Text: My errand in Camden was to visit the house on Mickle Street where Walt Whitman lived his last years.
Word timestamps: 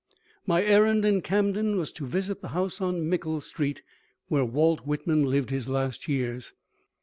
My 0.47 0.63
errand 0.63 1.05
in 1.05 1.21
Camden 1.21 1.75
was 1.77 1.91
to 1.91 2.07
visit 2.07 2.41
the 2.41 2.47
house 2.57 2.81
on 2.81 3.07
Mickle 3.07 3.39
Street 3.39 3.83
where 4.29 4.43
Walt 4.43 4.79
Whitman 4.79 5.25
lived 5.25 5.51
his 5.51 5.69
last 5.69 6.07
years. 6.07 6.53